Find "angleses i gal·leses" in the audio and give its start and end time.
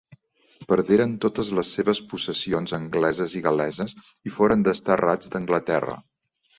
2.79-3.97